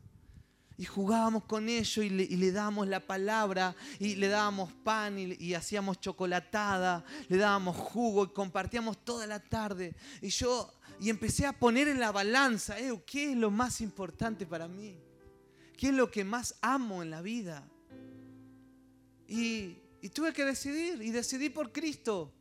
[0.78, 5.52] Y jugábamos con ellos y le, y dábamos la palabra y le dábamos pan y,
[5.54, 9.96] hacíamos chocolatada, le dábamos jugo y compartíamos toda la tarde.
[10.22, 14.46] Y yo y empecé a poner en la balanza, eh, ¿qué es lo más importante
[14.46, 14.96] para mí?
[15.76, 17.68] ¿Qué es lo que más amo en la vida?
[19.26, 22.32] Y, y tuve que decidir, y decidí por Cristo.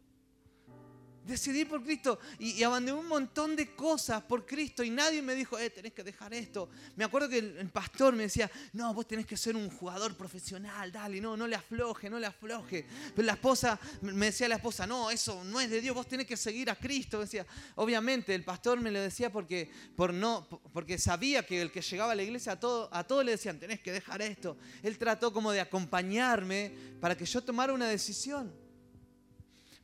[1.28, 5.60] Decidí por Cristo y, abandoné un montón de cosas por Cristo y nadie me dijo,
[5.60, 6.70] eh, tenés que dejar esto.
[6.96, 10.90] Me acuerdo que el, pastor me decía, no, vos tenés que ser un jugador profesional,
[10.90, 12.86] dale, no, no le afloje, no le afloje.
[13.14, 16.26] Pero la esposa, me decía la esposa, no, eso no es de Dios, vos tenés
[16.26, 17.20] que seguir a Cristo.
[17.20, 21.82] decía, obviamente el pastor me lo decía porque, por no, porque sabía que el que
[21.82, 24.58] llegaba a la iglesia a todo, a todo le decían, tenés que dejar esto.
[24.82, 28.54] Él trató como de acompañarme para que yo tomara una decisión.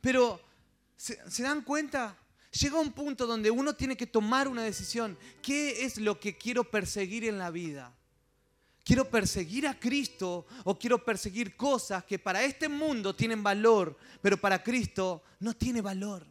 [0.00, 0.40] Pero
[1.04, 2.16] ¿Se, dan cuenta?
[2.50, 5.18] Llega un punto donde uno tiene que tomar una decisión.
[5.42, 7.94] ¿Qué es lo que quiero perseguir en la vida?
[8.82, 14.40] ¿Quiero perseguir a Cristo o quiero perseguir cosas que para este mundo tienen valor, pero
[14.40, 16.26] para Cristo no tiene valor?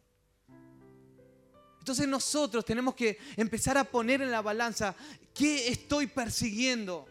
[1.78, 4.96] Entonces nosotros tenemos que empezar a poner en la balanza
[5.36, 7.08] qué estoy persiguiendo.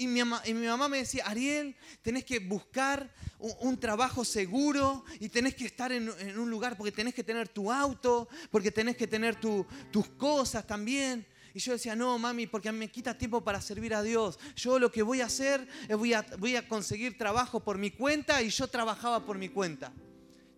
[0.00, 5.66] Y mi, mamá, me decía, Ariel, tenés que buscar un, trabajo seguro y tenés que
[5.66, 6.08] estar en,
[6.38, 11.26] un lugar porque tenés que tener tu auto, porque tenés que tener tus cosas también.
[11.52, 14.38] Y yo decía, no, mami, porque me quita tiempo para servir a Dios.
[14.56, 17.90] Yo lo que voy a hacer es voy a, voy a conseguir trabajo por mi
[17.90, 19.92] cuenta y yo trabajaba por mi cuenta.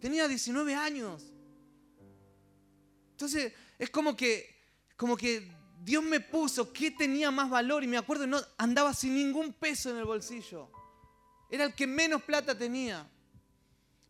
[0.01, 1.33] Tenía 19 años.
[3.11, 4.55] Entonces, es como que,
[4.97, 5.51] como que
[5.85, 9.91] Dios me puso qué tenía más valor y me acuerdo, no andaba sin ningún peso
[9.91, 10.71] en el bolsillo.
[11.51, 13.09] Era el que menos plata tenía.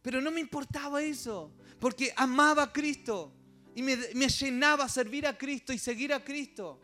[0.03, 3.33] Pero no me importaba eso, porque amaba a Cristo
[3.75, 6.79] y me, me llenaba servir a Cristo y seguir a Cristo.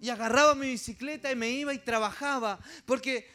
[0.00, 3.26] Y agarraba mi bicicleta y me iba y trabajaba, porque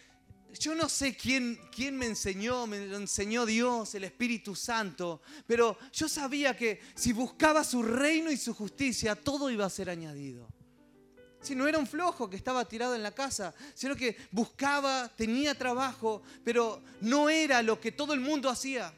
[0.58, 5.78] yo no sé quién, quién me enseñó, me lo enseñó Dios, el Espíritu Santo, pero
[5.92, 10.48] yo sabía que si buscaba su reino y su justicia, todo iba a ser añadido.
[11.42, 15.58] Si no era un flojo que estaba tirado en la casa, sino que buscaba, tenía
[15.58, 18.94] trabajo, pero no era lo que todo el mundo hacía.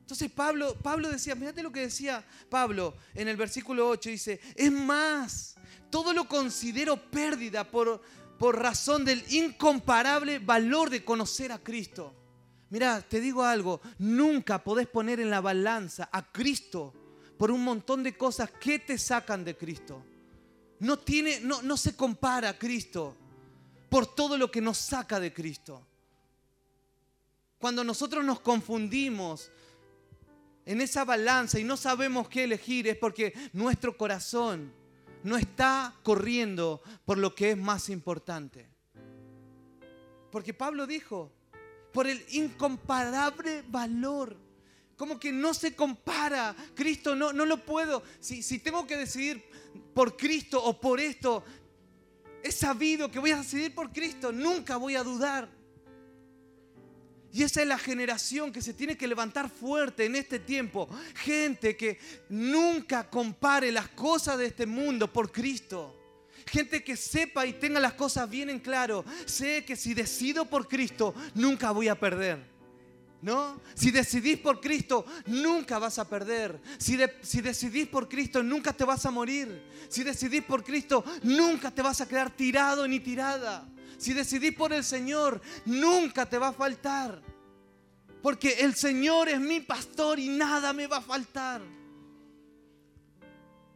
[0.00, 4.70] Entonces Pablo, Pablo decía, fíjate lo que decía Pablo en el versículo 8, dice, es
[4.70, 5.56] más,
[5.90, 8.00] todo lo considero pérdida por,
[8.38, 12.14] por razón del incomparable valor de conocer a Cristo.
[12.70, 16.94] Mira, te digo algo, nunca podés poner en la balanza a Cristo
[17.36, 20.04] por un montón de cosas que te sacan de Cristo.
[20.80, 23.16] No, tiene, no, no se compara a Cristo
[23.88, 25.86] por todo lo que nos saca de Cristo.
[27.58, 29.50] Cuando nosotros nos confundimos
[30.64, 34.72] en esa balanza y no sabemos qué elegir es porque nuestro corazón
[35.22, 38.68] no está corriendo por lo que es más importante.
[40.30, 41.32] Porque Pablo dijo,
[41.92, 44.36] por el incomparable valor
[44.96, 46.56] como que no se compara.
[46.74, 48.02] Cristo no, no lo puedo.
[48.20, 49.44] Si, si tengo que decidir
[49.94, 51.44] por Cristo o por esto,
[52.42, 54.32] he sabido que voy a decidir por Cristo.
[54.32, 55.48] Nunca voy a dudar.
[57.32, 60.88] Y esa es la generación que se tiene que levantar fuerte en este tiempo.
[61.16, 61.98] Gente que
[62.30, 65.94] nunca compare las cosas de este mundo por Cristo.
[66.46, 69.04] Gente que sepa y tenga las cosas bien en claro.
[69.26, 72.55] Sé que si decido por Cristo, nunca voy a perder.
[73.22, 73.60] ¿No?
[73.74, 76.60] Si decidís por Cristo, nunca vas a perder.
[76.78, 76.96] Si,
[77.40, 79.62] decidís por Cristo, nunca te vas a morir.
[79.88, 83.66] Si decidís por Cristo, nunca te vas a quedar tirado ni tirada.
[83.98, 87.22] Si decidís por el Señor, nunca te va a faltar.
[88.22, 91.62] Porque el Señor es mi pastor y nada me va a faltar.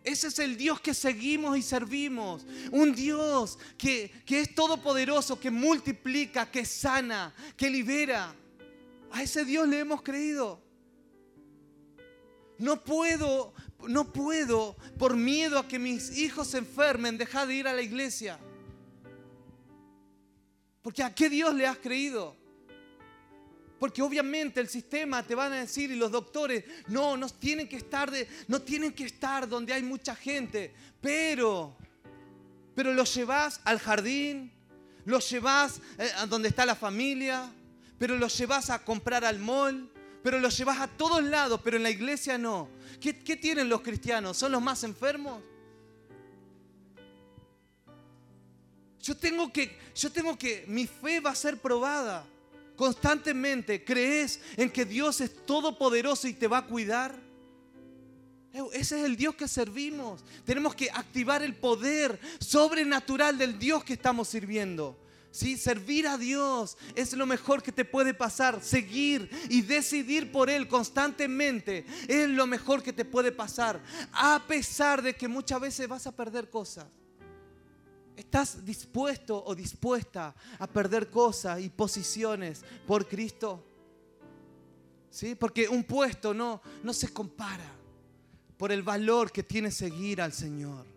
[0.03, 2.47] Ese es el Dios que seguimos y servimos.
[2.70, 8.34] Un Dios que, que es todopoderoso, que multiplica, que sana, que libera.
[9.13, 10.63] A ese Dios le hemos creído.
[12.59, 13.55] No puedo,
[13.89, 17.83] no puedo, por miedo a que mis hijos se enfermen, dejar de ir a la
[17.83, 18.39] iglesia.
[20.83, 22.37] Porque ¿a qué Dios le has creído?
[23.79, 27.77] Porque obviamente el sistema te van a decir y los doctores, no, no tienen que
[27.77, 31.75] estar, de, no tienen que estar donde hay mucha gente, pero,
[32.75, 34.53] pero los llevas al jardín,
[35.07, 37.51] los llevas eh, a donde está la familia,
[38.01, 39.91] pero los llevas a comprar al mall,
[40.23, 42.71] pero los llevas a todos lados, pero en la iglesia no.
[42.99, 44.39] ¿Qué, qué tienen los cristianos?
[44.39, 45.43] ¿Son los más enfermos?
[49.03, 52.27] Yo tengo que, yo tengo que, mi fe va a ser probada
[52.75, 53.85] constantemente.
[53.85, 57.15] ¿Crees en que Dios es todopoderoso y te va a cuidar?
[58.73, 60.25] Ese es el Dios que servimos.
[60.47, 64.97] Tenemos que activar el poder sobrenatural del Dios que estamos sirviendo.
[65.31, 65.57] ¿Sí?
[65.57, 68.62] Servir a Dios es lo mejor que te puede pasar.
[68.62, 73.81] Seguir y decidir por Él constantemente es lo mejor que te puede pasar.
[74.12, 76.87] A pesar de que muchas veces vas a perder cosas.
[78.16, 83.64] ¿Estás dispuesto o dispuesta a perder cosas y posiciones por Cristo?
[85.11, 85.35] ¿Sí?
[85.35, 87.72] Porque un puesto no, no se compara
[88.59, 90.89] por el valor que tiene seguir al Señor.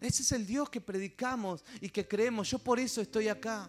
[0.00, 2.50] Ese es el Dios que predicamos y que creemos.
[2.50, 3.68] Yo por eso estoy acá.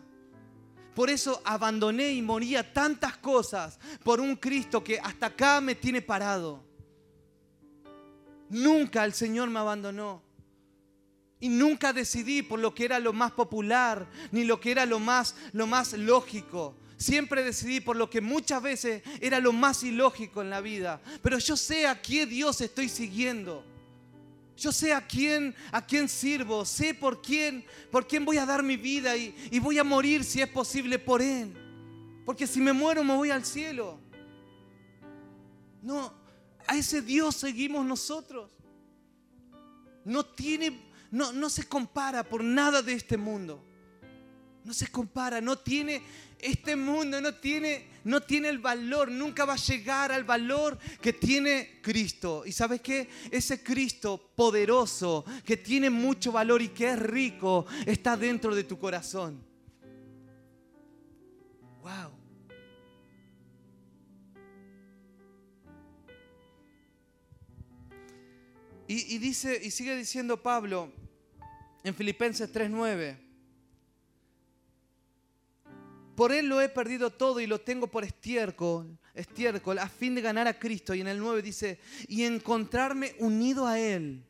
[0.94, 6.02] Por eso abandoné y moría tantas cosas por un Cristo que hasta acá me tiene
[6.02, 6.64] parado.
[8.50, 10.22] Nunca el Señor me abandonó.
[11.40, 15.00] Y nunca decidí por lo que era lo más popular, ni lo que era lo
[15.00, 16.76] más, lo más lógico.
[16.98, 21.02] Siempre decidí por lo que muchas veces era lo más ilógico en la vida.
[21.22, 23.64] Pero yo sé a qué Dios estoy siguiendo.
[24.60, 28.62] Yo sé a quién, a quién sirvo, sé por quién, por quién voy a dar
[28.62, 31.54] mi vida y, y voy a morir si es posible por Él.
[32.26, 34.00] Porque si me muero me voy al cielo.
[35.82, 36.14] No,
[36.68, 38.52] a ese Dios seguimos nosotros.
[40.04, 43.64] No tiene no, se compara por nada de este mundo.
[44.64, 46.02] No se compara, no tiene
[46.40, 51.14] este mundo, no tiene, no tiene el valor, nunca va a llegar al valor que
[51.14, 52.44] tiene Cristo.
[52.46, 53.10] ¿Y sabes qué?
[53.32, 58.78] Ese Cristo poderoso, que tiene mucho valor y que es rico, está dentro de tu
[58.78, 59.44] corazón.
[61.82, 62.12] Wow.
[68.88, 70.92] Y, y dice, y sigue diciendo Pablo,
[71.84, 73.29] en Filipenses 3:9.
[76.20, 80.22] Por él lo he perdido todo y lo tengo por estiércol, estiércol, a fin de
[80.22, 80.94] ganar a Cristo.
[80.94, 84.26] Y en el 9 dice, y encontrarme unido a Él.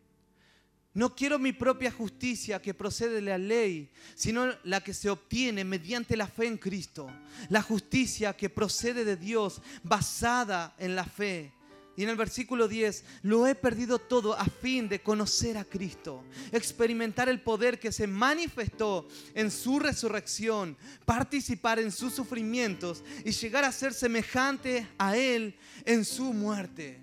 [0.94, 5.64] No quiero mi propia justicia que procede de la ley, sino la que se obtiene
[5.64, 7.08] mediante la fe en Cristo.
[7.50, 11.54] La justicia que procede de Dios, basada en la fe.
[12.00, 16.24] Y en el versículo 10, lo he perdido todo a fin de conocer a Cristo,
[16.54, 23.66] experimentar el poder que se manifestó en su resurrección, participar en sus sufrimientos y llegar
[23.66, 27.02] a ser semejante a Él en su muerte.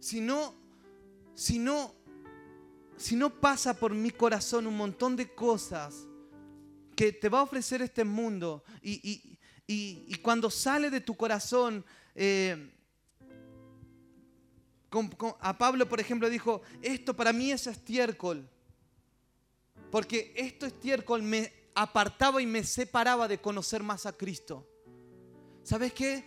[0.00, 0.54] Si no,
[1.34, 1.94] si no,
[2.96, 6.06] si no pasa por mi corazón un montón de cosas
[6.96, 9.31] que te va a ofrecer este mundo y,
[10.22, 12.70] cuando sale de tu corazón, eh,
[15.40, 18.48] a Pablo, por ejemplo, dijo, esto para mí es estiércol,
[19.90, 24.66] porque esto estiércol me apartaba y me separaba de conocer más a Cristo.
[25.62, 26.24] ¿Sabes qué?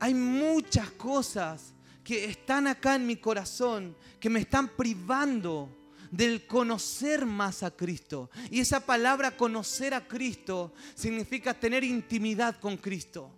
[0.00, 5.68] Hay muchas cosas que están acá en mi corazón que me están privando
[6.10, 8.30] del conocer más a Cristo.
[8.50, 13.30] Y esa palabra conocer a Cristo significa tener intimidad con Cristo.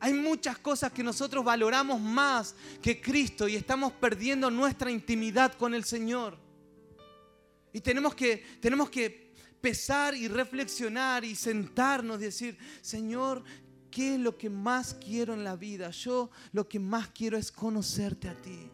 [0.00, 5.74] Hay muchas cosas que nosotros valoramos más que Cristo y estamos perdiendo nuestra intimidad con
[5.74, 6.38] el Señor.
[7.72, 13.42] Y tenemos que, tenemos que pesar y reflexionar y sentarnos y decir, Señor,
[13.90, 15.90] ¿qué es lo que más quiero en la vida?
[15.90, 18.70] Yo lo que más quiero es conocerte a ti.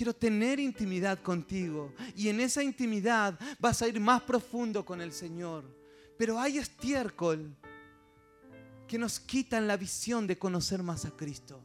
[0.00, 1.92] Quiero tener intimidad contigo.
[2.16, 5.62] Y en esa intimidad vas a ir más profundo con el Señor.
[6.16, 7.54] Pero hay estiércol
[8.88, 11.60] que nos quitan la visión de conocer más a Cristo.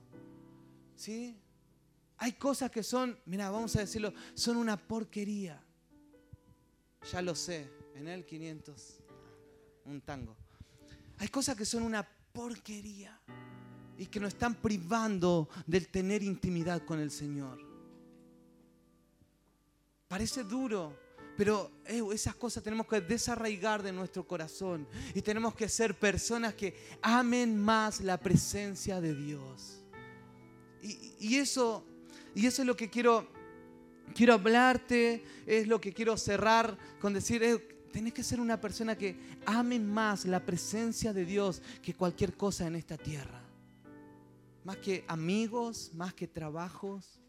[0.97, 1.39] ¿Sí?
[2.17, 5.63] Hay cosas que son, mira, vamos a decirlo, son una porquería.
[7.09, 8.99] Ya lo sé, en el 500,
[9.85, 10.35] un tango.
[11.19, 13.17] Hay cosas que son una porquería
[13.97, 17.74] y que nos están privando del tener intimidad con el Señor.
[20.15, 20.97] Parece duro,
[21.35, 26.73] pero esas cosas tenemos que desarraigar de nuestro corazón y tenemos que ser personas que
[27.01, 29.83] amen más la presencia de Dios.
[31.19, 31.83] Y, eso,
[32.33, 33.27] y eso es lo que quiero,
[34.13, 39.17] quiero hablarte, es lo que quiero cerrar con decir, tenés que ser una persona que
[39.45, 43.43] ame más la presencia de Dios que cualquier cosa en esta tierra.
[44.63, 47.19] Más que amigos, más que trabajos,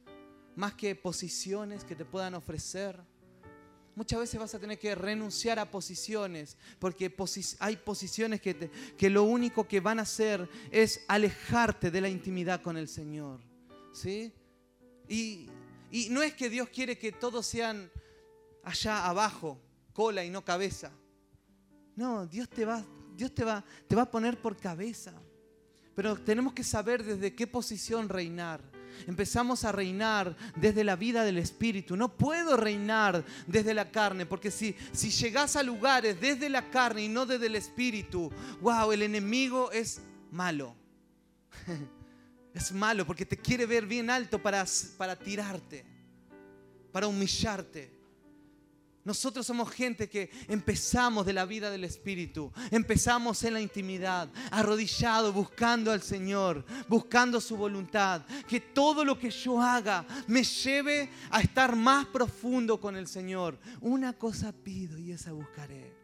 [0.57, 2.98] más que posiciones que te puedan ofrecer.
[3.94, 7.14] Muchas veces vas a tener que renunciar a posiciones, porque
[7.61, 12.61] hay posiciones que, que lo único que van a hacer es alejarte de la intimidad
[12.61, 13.40] con el Señor.
[13.92, 14.32] ¿sí?
[15.09, 15.48] Y,
[15.90, 17.90] y no es que Dios quiere que todos sean
[18.64, 19.59] allá abajo,
[19.92, 20.92] cola y no cabeza.
[21.94, 22.84] No, Dios te va,
[23.14, 25.14] Dios te va, te va a poner por cabeza.
[25.94, 28.76] Pero tenemos que saber desde qué posición reinar
[29.07, 31.97] empezamos a reinar desde la vida del Espíritu.
[31.97, 37.05] No puedo reinar desde la carne, porque si, si llegas a lugares desde la carne
[37.05, 40.74] y no desde el Espíritu, wow, el enemigo es malo.
[42.57, 44.64] Es malo porque te quiere ver bien alto para,
[44.97, 45.84] para tirarte,
[46.90, 47.95] para humillarte.
[49.07, 55.32] Nosotros somos gente que empezamos de la vida del Espíritu, empezamos en la intimidad, arrodillado,
[55.32, 58.26] buscando al Señor, buscando su voluntad.
[58.48, 63.61] Que todo lo que yo haga me lleve a estar más profundo con el Señor.
[63.80, 65.94] Una cosa pido y esa buscaré.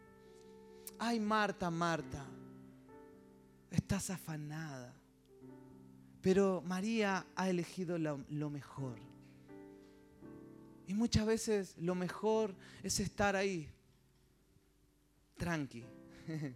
[0.97, 2.25] Ay, Marta, Marta,
[3.69, 4.93] estás afanada.
[6.21, 8.97] Pero María ha elegido lo, mejor
[10.93, 13.67] y muchas veces lo mejor es estar ahí,
[15.37, 15.83] tranqui.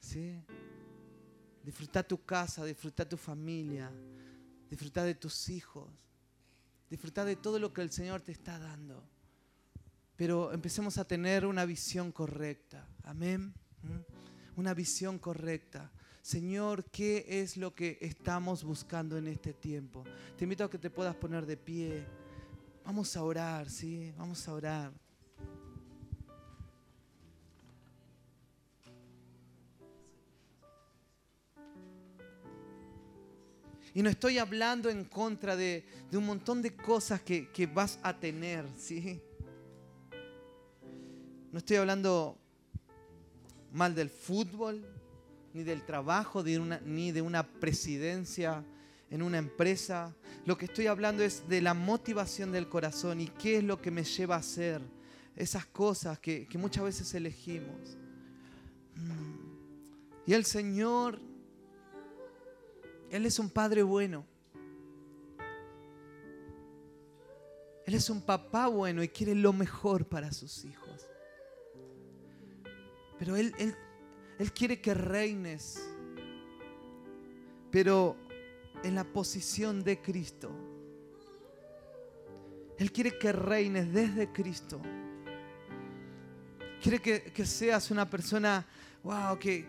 [0.00, 0.42] ¿Sí?
[1.62, 3.92] Disfrutar tu casa, disfrutar tu familia,
[4.70, 5.86] disfrutar de tus hijos,
[6.88, 9.06] disfrutar de todo lo que el Señor te está dando.
[10.16, 12.88] Pero empecemos a tener una visión correcta.
[13.02, 13.52] Amén.
[13.82, 14.60] ¿Mm?
[14.60, 15.92] Una visión correcta.
[16.24, 20.04] Señor, ¿qué es lo que estamos buscando en este tiempo?
[20.38, 22.02] Te invito a que te puedas poner de pie.
[22.82, 24.10] Vamos a orar, ¿sí?
[24.16, 24.92] Vamos a orar.
[33.92, 38.64] Y no estoy hablando en contra de, un montón de cosas que, vas a tener,
[38.78, 39.20] ¿sí?
[41.52, 42.38] No estoy hablando
[43.74, 45.03] mal del fútbol,
[45.54, 48.64] ni del trabajo, ni de una presidencia
[49.08, 50.12] en una empresa.
[50.44, 53.92] Lo que estoy hablando es de la motivación del corazón y qué es lo que
[53.92, 54.82] me lleva a hacer
[55.36, 57.96] esas cosas que, muchas veces elegimos.
[58.96, 59.34] Mm.
[60.26, 61.20] Y el Señor,
[63.10, 64.26] Él es un Padre bueno.
[67.86, 71.06] Él es un papá bueno y quiere lo mejor para sus hijos.
[73.18, 73.76] Pero Él, él
[74.38, 75.80] él quiere que reines,
[77.70, 78.16] pero
[78.82, 80.50] en la posición de Cristo.
[82.78, 84.80] Él quiere que reines desde Cristo.
[86.82, 88.66] Quiere que, seas una persona,
[89.02, 89.66] wow, que,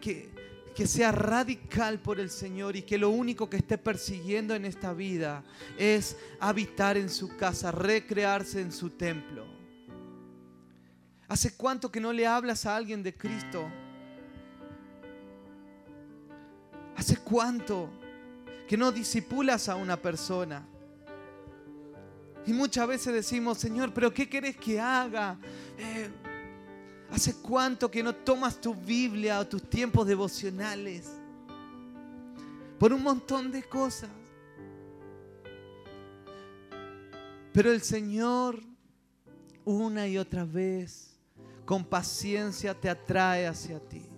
[0.75, 4.91] que sea radical por el Señor y que lo único que esté persiguiendo en esta
[4.93, 5.43] vida
[5.77, 9.45] es habitar en su casa, recrearse en su templo.
[11.27, 13.71] ¿Hace cuánto que no le hablas a alguien de Cristo?
[17.05, 17.87] ¿Hace cuánto
[18.67, 20.65] que no disipulas a una persona?
[22.47, 25.37] Y muchas veces decimos, Señor, pero ¿qué querés que haga?
[25.77, 26.09] Eh,
[27.11, 31.11] ¿Hace cuánto que no tomas tu Biblia o tus tiempos devocionales?
[32.79, 34.09] Por un montón de cosas.
[37.53, 38.63] Pero el Señor
[39.63, 41.19] una y otra vez
[41.65, 44.09] con paciencia te atrae hacia ti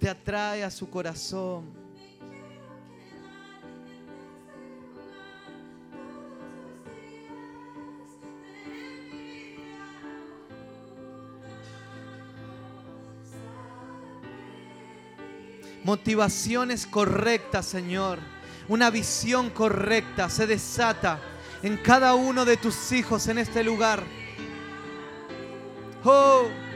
[0.00, 1.78] te atrae a su corazón.
[15.84, 18.18] Motivaciones correctas, Señor.
[18.68, 21.20] Una visión correcta se desata
[21.62, 24.02] en cada uno de tus hijos en este lugar.
[26.04, 26.69] Oh.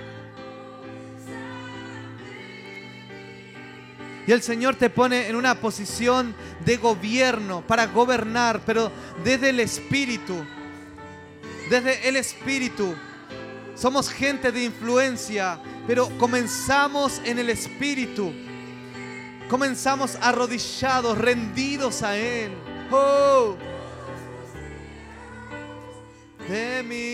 [4.27, 8.91] Y el Señor te pone en una posición de gobierno, para gobernar, pero
[9.22, 10.45] desde el Espíritu.
[11.68, 12.95] Desde el Espíritu.
[13.75, 18.33] Somos gente de influencia, pero comenzamos en el Espíritu.
[19.49, 22.53] Comenzamos arrodillados, rendidos a Él.
[22.91, 23.57] Oh.
[26.49, 27.05] De mí.